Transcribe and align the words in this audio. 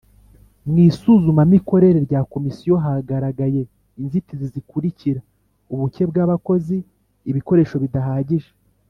Mu 0.69 0.75
isuzumamikorere 0.87 1.99
rya 2.07 2.21
Komisiyo 2.33 2.73
hagaragaye 2.83 3.61
inzitizi 4.01 4.45
zikurikira 4.53 5.19
ubuke 5.73 6.01
bw 6.09 6.15
abakozi 6.25 6.77
ibikoresho 7.29 7.77
bidahagije 7.83 8.51